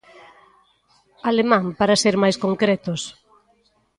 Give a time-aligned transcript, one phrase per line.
[1.29, 3.01] Alemán, para ser máis concretos.